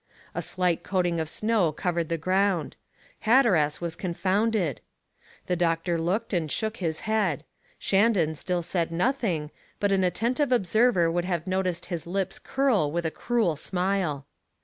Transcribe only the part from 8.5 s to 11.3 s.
said nothing, but an attentive observer would